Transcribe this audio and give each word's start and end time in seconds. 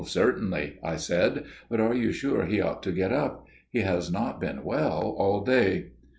"Certainly," 0.03 0.79
I 0.83 0.95
said; 0.95 1.43
"but 1.69 1.79
are 1.79 1.93
you 1.93 2.11
sure 2.11 2.47
he 2.47 2.59
ought 2.59 2.81
to 2.81 2.91
get 2.91 3.11
up? 3.13 3.45
He 3.69 3.81
has 3.81 4.11
not 4.11 4.41
been 4.41 4.63
well 4.63 5.13
all 5.15 5.43
day." 5.43 5.91